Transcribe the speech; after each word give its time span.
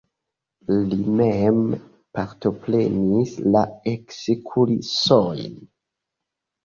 Li 0.91 0.97
mem 1.19 1.59
partoprenis 2.19 3.35
la 3.57 3.63
ekskursojn. 3.95 5.55